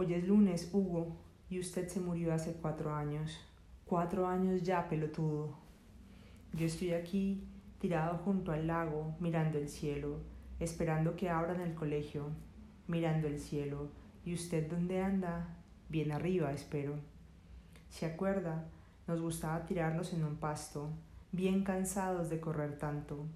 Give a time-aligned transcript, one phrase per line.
[0.00, 1.18] Hoy es lunes, Hugo,
[1.50, 3.38] y usted se murió hace cuatro años.
[3.84, 5.58] Cuatro años ya, pelotudo.
[6.54, 7.46] Yo estoy aquí,
[7.78, 10.20] tirado junto al lago, mirando el cielo,
[10.58, 12.28] esperando que abran el colegio,
[12.86, 13.90] mirando el cielo.
[14.24, 15.58] ¿Y usted dónde anda?
[15.90, 16.94] Bien arriba, espero.
[17.90, 18.70] ¿Se acuerda?
[19.06, 20.88] Nos gustaba tirarnos en un pasto,
[21.30, 23.26] bien cansados de correr tanto.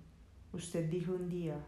[0.55, 1.59] Usted dijo un día,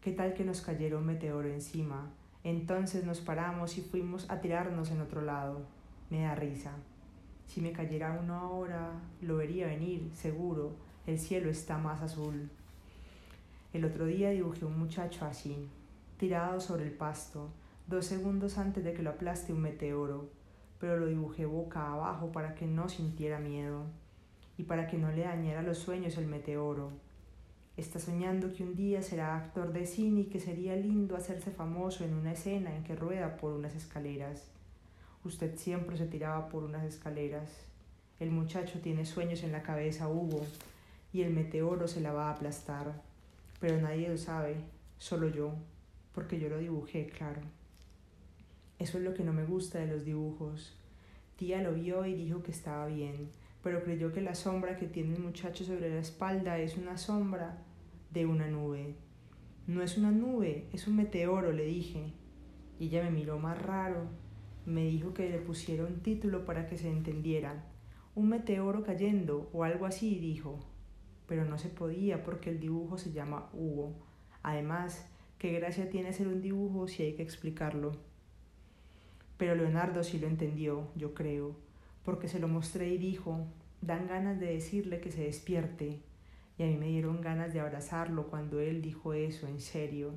[0.00, 2.12] ¿qué tal que nos cayera un meteoro encima?
[2.46, 5.66] Entonces nos paramos y fuimos a tirarnos en otro lado.
[6.10, 6.70] Me da risa.
[7.44, 10.76] Si me cayera uno ahora, lo vería venir, seguro.
[11.08, 12.48] El cielo está más azul.
[13.72, 15.68] El otro día dibujé un muchacho así,
[16.18, 17.50] tirado sobre el pasto,
[17.88, 20.30] dos segundos antes de que lo aplaste un meteoro,
[20.78, 23.86] pero lo dibujé boca abajo para que no sintiera miedo
[24.56, 26.92] y para que no le dañara los sueños el meteoro.
[27.76, 32.04] Está soñando que un día será actor de cine y que sería lindo hacerse famoso
[32.04, 34.44] en una escena en que rueda por unas escaleras.
[35.24, 37.50] Usted siempre se tiraba por unas escaleras.
[38.18, 40.46] El muchacho tiene sueños en la cabeza, Hugo,
[41.12, 43.02] y el meteoro se la va a aplastar.
[43.60, 44.56] Pero nadie lo sabe,
[44.96, 45.52] solo yo,
[46.14, 47.42] porque yo lo dibujé, claro.
[48.78, 50.74] Eso es lo que no me gusta de los dibujos.
[51.36, 53.28] Tía lo vio y dijo que estaba bien,
[53.62, 57.65] pero creyó que la sombra que tiene el muchacho sobre la espalda es una sombra
[58.20, 58.94] de una nube.
[59.66, 62.12] No es una nube, es un meteoro, le dije.
[62.78, 64.08] Y ella me miró más raro
[64.66, 67.64] me dijo que le pusiera un título para que se entendiera.
[68.16, 70.58] Un meteoro cayendo o algo así, dijo.
[71.28, 73.94] Pero no se podía porque el dibujo se llama Hugo.
[74.42, 75.08] Además,
[75.38, 77.92] ¿qué gracia tiene hacer un dibujo si hay que explicarlo?
[79.36, 81.54] Pero Leonardo sí lo entendió, yo creo,
[82.04, 83.46] porque se lo mostré y dijo,
[83.82, 86.00] dan ganas de decirle que se despierte.
[86.58, 90.14] Y a mí me dieron ganas de abrazarlo cuando él dijo eso en serio.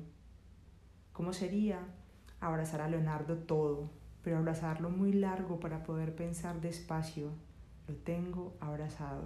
[1.12, 1.80] ¿Cómo sería
[2.40, 4.00] abrazar a Leonardo todo?
[4.22, 7.30] pero abrazarlo muy largo para poder pensar despacio.
[7.88, 9.24] Lo tengo abrazado.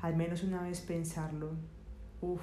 [0.00, 1.52] Al menos una vez pensarlo.
[2.20, 2.42] Uf,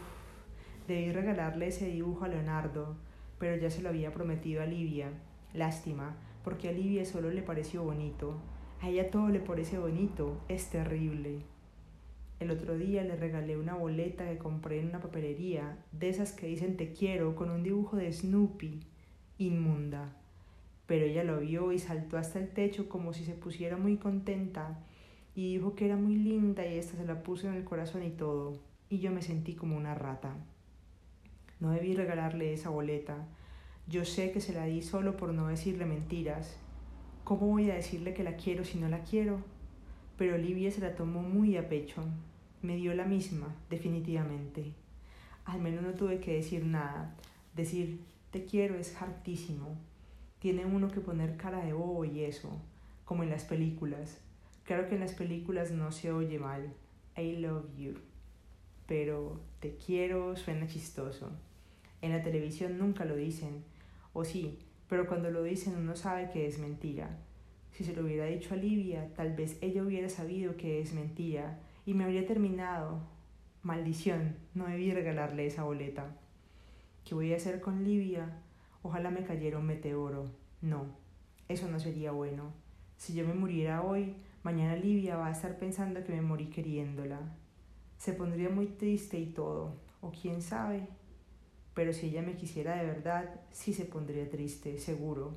[0.87, 2.95] debí regalarle ese dibujo a Leonardo,
[3.39, 5.09] pero ya se lo había prometido a Livia.
[5.53, 8.39] Lástima, porque a Livia solo le pareció bonito.
[8.81, 11.43] A ella todo le parece bonito, es terrible.
[12.41, 16.47] El otro día le regalé una boleta que compré en una papelería, de esas que
[16.47, 18.81] dicen te quiero, con un dibujo de Snoopy.
[19.37, 20.17] Inmunda
[20.91, 24.77] pero ella lo vio y saltó hasta el techo como si se pusiera muy contenta
[25.33, 28.09] y dijo que era muy linda y esta se la puso en el corazón y
[28.09, 28.59] todo,
[28.89, 30.35] y yo me sentí como una rata.
[31.61, 33.25] No debí regalarle esa boleta.
[33.87, 36.57] Yo sé que se la di solo por no decirle mentiras.
[37.23, 39.39] ¿Cómo voy a decirle que la quiero si no la quiero?
[40.17, 42.03] Pero Olivia se la tomó muy a pecho.
[42.61, 44.73] Me dio la misma, definitivamente.
[45.45, 47.15] Al menos no tuve que decir nada.
[47.55, 47.99] Decir
[48.31, 49.77] te quiero es hartísimo
[50.41, 52.59] tiene uno que poner cara de bobo y eso,
[53.05, 54.19] como en las películas.
[54.63, 56.73] Claro que en las películas no se oye mal,
[57.15, 57.93] I love you,
[58.87, 61.29] pero te quiero suena chistoso.
[62.01, 63.63] En la televisión nunca lo dicen,
[64.13, 64.57] o sí,
[64.89, 67.19] pero cuando lo dicen uno sabe que es mentira.
[67.71, 71.59] Si se lo hubiera dicho a Livia, tal vez ella hubiera sabido que es mentira
[71.85, 72.99] y me habría terminado.
[73.63, 76.15] Maldición, no debí regalarle esa boleta.
[77.05, 78.41] ¿Qué voy a hacer con Livia?
[78.83, 80.31] Ojalá me cayera un meteoro.
[80.61, 80.85] No,
[81.47, 82.53] eso no sería bueno.
[82.97, 87.19] Si yo me muriera hoy, mañana Livia va a estar pensando que me morí queriéndola.
[87.97, 90.87] Se pondría muy triste y todo, o quién sabe.
[91.73, 95.35] Pero si ella me quisiera de verdad, sí se pondría triste, seguro.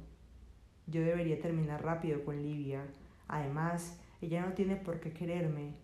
[0.86, 2.86] Yo debería terminar rápido con Livia.
[3.28, 5.83] Además, ella no tiene por qué quererme.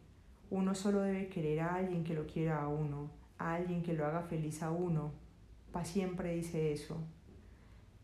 [0.50, 4.04] Uno solo debe querer a alguien que lo quiera a uno, a alguien que lo
[4.04, 5.12] haga feliz a uno.
[5.72, 6.96] Pa siempre dice eso.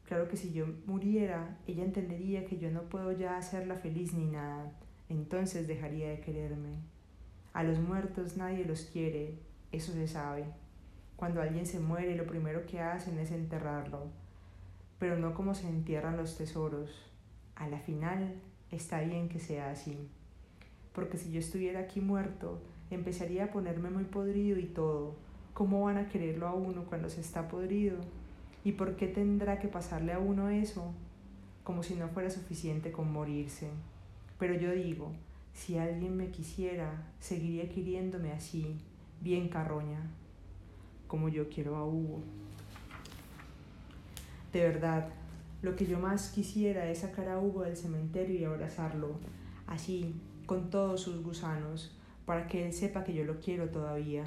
[0.04, 4.26] Claro que si yo muriera, ella entendería que yo no puedo ya hacerla feliz ni
[4.26, 4.72] nada,
[5.08, 6.76] entonces dejaría de quererme.
[7.52, 9.40] A los muertos nadie los quiere,
[9.72, 10.44] eso se sabe.
[11.16, 14.06] Cuando alguien se muere, lo primero que hacen es enterrarlo,
[15.00, 17.10] pero no como se entierran los tesoros.
[17.56, 18.34] A la final,
[18.70, 20.08] está bien que sea así,
[20.96, 22.58] porque si yo estuviera aquí muerto,
[22.90, 25.14] empezaría a ponerme muy podrido y todo.
[25.52, 27.98] ¿Cómo van a quererlo a uno cuando se está podrido?
[28.64, 30.94] ¿Y por qué tendrá que pasarle a uno eso?
[31.64, 33.68] Como si no fuera suficiente con morirse.
[34.38, 35.12] Pero yo digo,
[35.52, 38.78] si alguien me quisiera, seguiría queriéndome así,
[39.20, 40.00] bien carroña,
[41.08, 42.22] como yo quiero a Hugo.
[44.50, 45.10] De verdad,
[45.60, 49.18] lo que yo más quisiera es sacar a Hugo del cementerio y abrazarlo,
[49.66, 50.14] así,
[50.46, 54.24] con todos sus gusanos, para que él sepa que yo lo quiero todavía.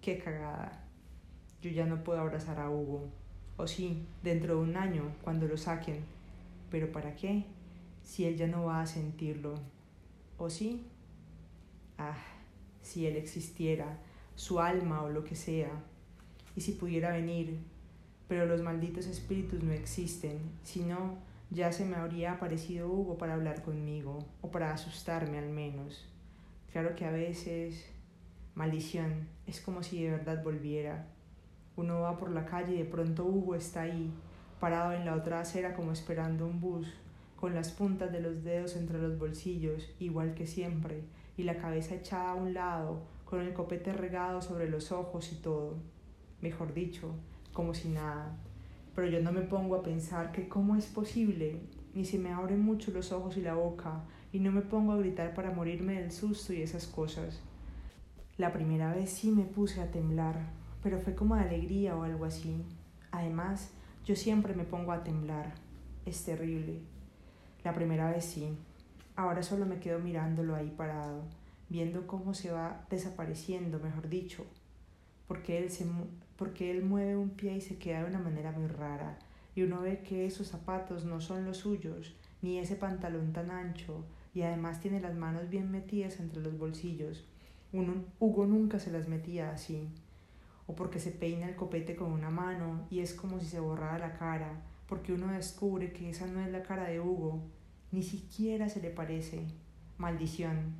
[0.00, 0.84] Qué cagada.
[1.60, 3.08] Yo ya no puedo abrazar a Hugo.
[3.56, 6.04] O sí, dentro de un año, cuando lo saquen.
[6.70, 7.46] ¿Pero para qué?
[8.06, 9.54] si él ya no va a sentirlo.
[10.38, 10.86] ¿O sí?
[11.98, 12.16] Ah,
[12.80, 13.98] si él existiera,
[14.36, 15.70] su alma o lo que sea,
[16.54, 17.58] y si pudiera venir,
[18.28, 21.16] pero los malditos espíritus no existen, sino
[21.50, 26.08] ya se me habría aparecido Hugo para hablar conmigo, o para asustarme al menos.
[26.72, 27.90] Claro que a veces,
[28.54, 31.06] maldición, es como si de verdad volviera.
[31.76, 34.12] Uno va por la calle y de pronto Hugo está ahí,
[34.60, 36.92] parado en la otra acera como esperando un bus,
[37.36, 41.04] con las puntas de los dedos entre los bolsillos, igual que siempre,
[41.36, 45.36] y la cabeza echada a un lado, con el copete regado sobre los ojos y
[45.36, 45.76] todo.
[46.40, 47.14] Mejor dicho,
[47.52, 48.36] como si nada.
[48.96, 51.60] Pero yo no me pongo a pensar que cómo es posible,
[51.94, 54.02] ni se me abren mucho los ojos y la boca,
[54.32, 57.40] y no me pongo a gritar para morirme del susto y esas cosas.
[58.38, 60.50] La primera vez sí me puse a temblar,
[60.82, 62.64] pero fue como de alegría o algo así.
[63.10, 63.70] Además,
[64.06, 65.54] yo siempre me pongo a temblar.
[66.06, 66.80] Es terrible.
[67.64, 68.56] La primera vez sí.
[69.14, 71.24] Ahora solo me quedo mirándolo ahí parado,
[71.68, 74.44] viendo cómo se va desapareciendo, mejor dicho,
[75.26, 75.86] porque él, se,
[76.36, 79.18] porque él mueve un pie y se queda de una manera muy rara,
[79.54, 84.04] y uno ve que esos zapatos no son los suyos, ni ese pantalón tan ancho,
[84.34, 87.24] y además tiene las manos bien metidas entre los bolsillos.
[87.72, 89.88] Uno, Hugo nunca se las metía así
[90.66, 93.98] o porque se peina el copete con una mano y es como si se borrara
[93.98, 97.42] la cara, porque uno descubre que esa no es la cara de Hugo,
[97.92, 99.46] ni siquiera se le parece.
[99.98, 100.74] Maldición,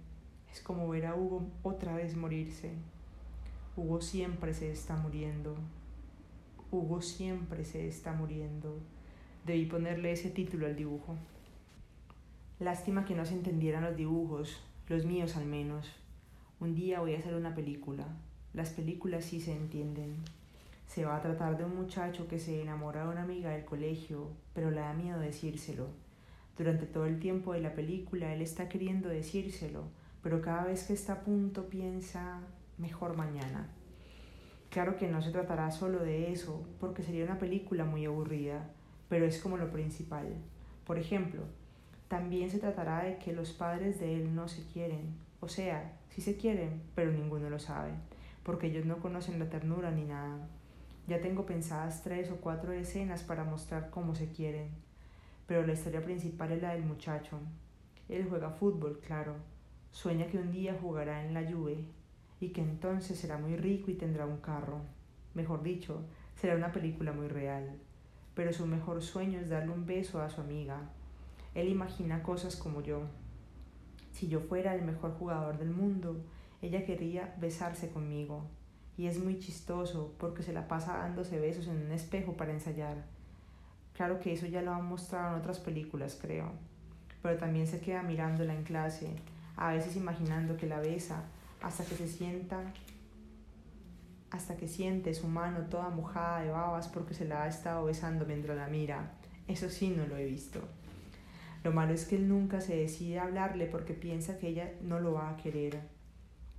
[0.53, 2.73] es como ver a Hugo otra vez morirse.
[3.77, 5.55] Hugo siempre se está muriendo.
[6.71, 8.81] Hugo siempre se está muriendo.
[9.45, 11.15] Debí ponerle ese título al dibujo.
[12.59, 15.93] Lástima que no se entendieran los dibujos, los míos al menos.
[16.59, 18.07] Un día voy a hacer una película,
[18.55, 20.17] las películas sí se entienden.
[20.87, 24.31] Se va a tratar de un muchacho que se enamora de una amiga del colegio,
[24.55, 25.89] pero le da miedo decírselo.
[26.57, 29.85] Durante todo el tiempo de la película él está queriendo decírselo,
[30.23, 32.41] pero cada vez que está a punto piensa
[32.79, 33.69] mejor mañana.
[34.71, 38.71] Claro que no se tratará solo de eso, porque sería una película muy aburrida,
[39.09, 40.27] pero es como lo principal.
[40.87, 41.43] Por ejemplo,
[42.09, 46.21] también se tratará de que los padres de él no se quieren, o sea, sí
[46.21, 47.93] se quieren, pero ninguno lo sabe
[48.47, 50.49] porque ellos no conocen la ternura ni nada.
[51.09, 54.69] Ya tengo pensadas tres o cuatro escenas para mostrar cómo se quieren,
[55.49, 57.41] pero la historia principal es la del muchacho.
[58.09, 59.35] Él juega fútbol, claro.
[59.91, 61.79] Sueña que un día jugará en la lluvia
[62.41, 64.81] y que entonces será muy rico y tendrá un carro.
[65.35, 66.03] Mejor dicho,
[66.35, 67.79] será una película muy real.
[68.35, 70.91] Pero su mejor sueño es darle un beso a su amiga.
[71.55, 73.03] Él imagina cosas como yo.
[74.13, 76.23] Si yo fuera el mejor jugador del mundo,
[76.61, 78.47] ella quería besarse conmigo.
[78.99, 83.05] Y es muy chistoso porque se la pasa dándose besos en un espejo para ensayar.
[83.95, 86.53] Claro que eso ya lo han mostrado en otras películas, creo.
[87.23, 89.11] Pero también se queda mirándola en clase,
[89.57, 91.25] a veces imaginando que la besa,
[91.63, 92.61] hasta que se sienta,
[94.31, 98.27] hasta que siente su mano toda mojada de babas porque se la ha estado besando
[98.27, 99.13] mientras la mira.
[99.49, 100.61] Eso sí no lo he visto.
[101.65, 105.01] Lo malo es que él nunca se decide a hablarle porque piensa que ella no
[105.01, 105.81] lo va a querer.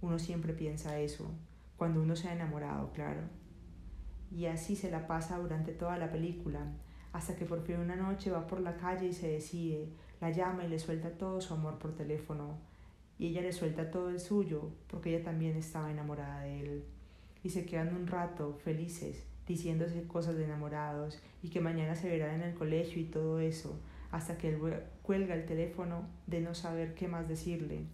[0.01, 1.31] Uno siempre piensa eso,
[1.77, 3.21] cuando uno se ha enamorado, claro.
[4.31, 6.59] Y así se la pasa durante toda la película,
[7.13, 9.87] hasta que por fin una noche va por la calle y se decide,
[10.19, 12.57] la llama y le suelta todo su amor por teléfono,
[13.19, 16.83] y ella le suelta todo el suyo, porque ella también estaba enamorada de él.
[17.43, 22.41] Y se quedan un rato felices, diciéndose cosas de enamorados, y que mañana se verán
[22.41, 23.79] en el colegio y todo eso,
[24.11, 24.59] hasta que él
[25.01, 27.85] cuelga el teléfono de no saber qué más decirle.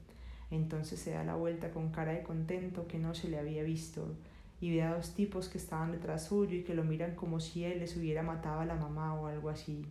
[0.51, 4.15] Entonces se da la vuelta con cara de contento que no se le había visto
[4.63, 7.65] y ve a dos tipos que estaban detrás suyo y que lo miran como si
[7.65, 9.85] él les hubiera matado a la mamá o algo así.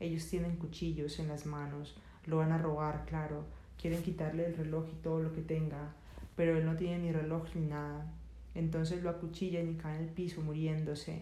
[0.00, 1.96] Ellos tienen cuchillos en las manos,
[2.26, 3.44] lo van a robar, claro,
[3.80, 5.94] quieren quitarle el reloj y todo lo que tenga,
[6.36, 8.12] pero él no tiene ni reloj ni nada.
[8.54, 11.20] Entonces lo acuchillan y cae en el piso muriéndose.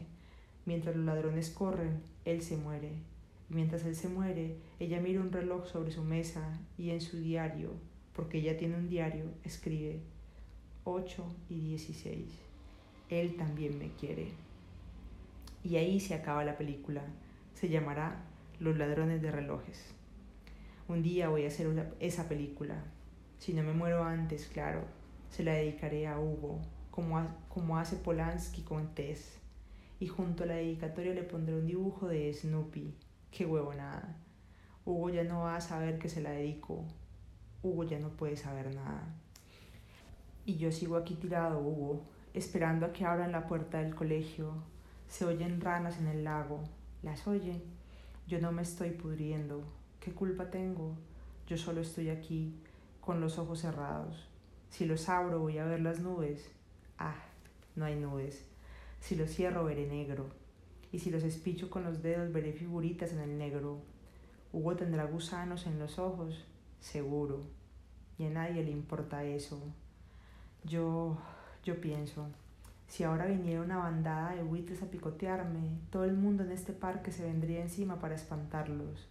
[0.66, 2.92] Mientras los ladrones corren, él se muere.
[3.50, 7.18] Y mientras él se muere, ella mira un reloj sobre su mesa y en su
[7.18, 7.70] diario
[8.18, 10.00] porque ella tiene un diario, escribe
[10.82, 12.26] 8 y 16.
[13.10, 14.32] Él también me quiere.
[15.62, 17.04] Y ahí se acaba la película.
[17.54, 18.24] Se llamará
[18.58, 19.94] Los ladrones de relojes.
[20.88, 22.82] Un día voy a hacer esa película.
[23.38, 24.84] Si no me muero antes, claro,
[25.28, 29.38] se la dedicaré a Hugo, como, hace Polanski con Tess.
[30.00, 32.94] Y junto a la dedicatoria le pondré un dibujo de Snoopy.
[33.30, 34.16] Qué huevo nada.
[34.86, 36.86] Hugo ya no va a saber que se la dedico,
[37.62, 39.14] Hugo ya no puede saber nada.
[40.46, 42.02] Y yo sigo aquí tirado, Hugo,
[42.32, 44.54] esperando a que abran la puerta del colegio.
[45.06, 46.64] Se oyen ranas en el lago.
[47.02, 47.60] ¿Las oye?
[48.26, 49.64] Yo no me estoy pudriendo.
[50.08, 50.96] Qué ¿qué culpa tengo?
[51.46, 52.54] Yo solo estoy aquí,
[53.02, 54.26] con los ojos cerrados.
[54.70, 56.50] Si los abro voy a ver las nubes.
[56.98, 57.26] Ah,
[57.76, 58.46] no hay nubes.
[59.00, 60.30] Si los cierro veré negro.
[60.92, 63.82] Y si los espicho con los dedos veré figuritas en el negro.
[64.50, 66.46] Hugo tendrá gusanos en los ojos,
[66.80, 67.42] seguro.
[68.18, 69.60] Y a nadie le importa eso.
[70.64, 71.18] Yo,
[71.64, 72.28] yo pienso,
[72.86, 77.12] si ahora viniera una bandada de buitres a picotearme, todo el mundo en este parque
[77.12, 79.06] se vendría encima para espantarlos.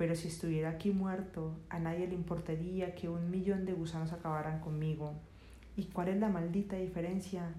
[0.00, 4.60] Pero si estuviera aquí muerto, a nadie le importaría que un millón de gusanos acabaran
[4.60, 5.12] conmigo.
[5.76, 7.52] ¿Y cuál es la maldita diferencia?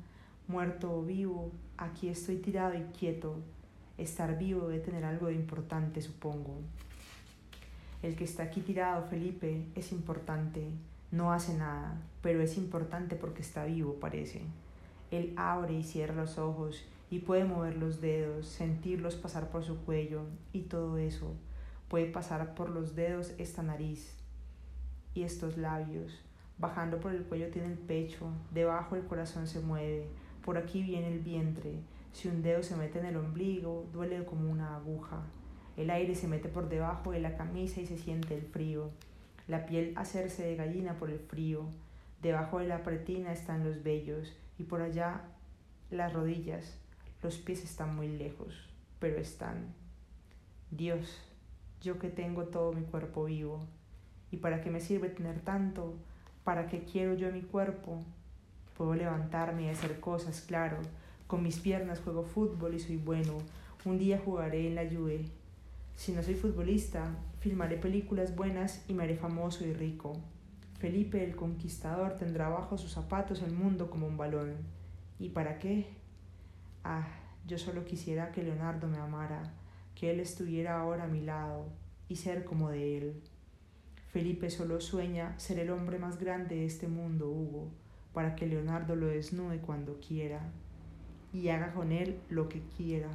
[0.48, 3.36] Muerto o vivo, aquí estoy tirado y quieto.
[4.00, 6.57] Estar vivo debe tener algo de importante, supongo.
[8.01, 10.63] El que está aquí tirado, Felipe, es importante.
[11.12, 14.41] No hace nada, pero es importante porque está vivo, parece.
[15.12, 19.77] Él abre y cierra los ojos y puede mover los dedos, sentirlos pasar por su
[19.86, 21.36] cuello y todo eso
[21.91, 24.15] Puede pasar por los dedos esta nariz
[25.13, 26.21] y estos labios.
[26.57, 30.07] Bajando por el cuello tiene el pecho, debajo el corazón se mueve,
[30.41, 31.81] por aquí viene el vientre.
[32.13, 35.21] Si un dedo se mete en el ombligo, duele como una aguja.
[35.75, 38.91] El aire se mete por debajo de la camisa y se siente el frío.
[39.50, 41.65] La piel hacerse de gallina por el frío.
[42.21, 45.24] Debajo de la pretina están los vellos y por allá
[45.89, 46.77] las rodillas.
[47.21, 48.69] Los pies están muy lejos,
[49.01, 49.75] pero están.
[50.69, 51.30] Dios,
[51.81, 53.59] yo que tengo todo mi cuerpo vivo.
[54.31, 55.95] ¿Y para qué me sirve tener tanto?
[56.43, 58.03] ¿Para qué quiero yo mi cuerpo?
[58.77, 60.77] Puedo levantarme y hacer cosas, claro.
[61.27, 63.39] Con mis piernas juego fútbol y soy bueno.
[63.83, 65.21] Un día jugaré en la lluvia.
[65.95, 70.13] Si no soy futbolista, filmaré películas buenas y me haré famoso y rico.
[70.79, 74.55] Felipe el Conquistador tendrá bajo sus zapatos el mundo como un balón.
[75.19, 75.88] ¿Y para qué?
[76.83, 77.07] Ah,
[77.45, 79.51] yo solo quisiera que Leonardo me amara
[79.95, 81.65] que Él estuviera ahora a mi lado
[82.07, 83.21] y ser como de Él.
[84.12, 87.69] Felipe solo sueña ser el hombre más grande de este mundo, Hugo,
[88.13, 90.51] para que Leonardo lo desnude cuando quiera
[91.33, 93.10] y haga con él lo que quiera.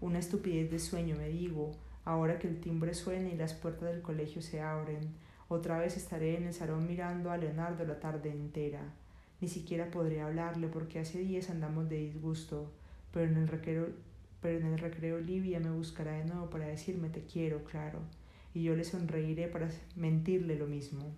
[0.00, 1.72] Una estupidez de sueño, me digo,
[2.04, 5.00] ahora que el timbre suena y las puertas del colegio se abren.
[5.48, 8.82] Otra vez estaré en el salón mirando a Leonardo la tarde entera.
[9.40, 12.70] Ni siquiera podré hablarle porque hace días andamos de disgusto,
[13.12, 13.88] pero en el recreo
[14.40, 18.00] pero en el recreo Livia me buscará de nuevo para decirme te quiero, claro,
[18.54, 21.14] y yo le sonreiré para mentirle lo mismo.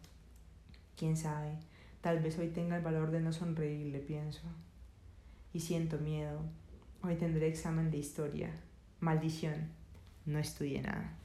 [0.97, 1.57] Quién sabe,
[2.00, 4.43] tal vez hoy tenga el valor de no sonreírle, pienso.
[5.55, 6.41] Y siento miedo.
[7.02, 8.50] Hoy tendré examen de historia.
[9.00, 9.69] Maldición,
[10.25, 11.22] no estudié nada.